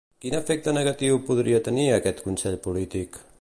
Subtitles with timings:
[0.23, 3.23] Quin efecte negatiu podria tenir aquest consell polític?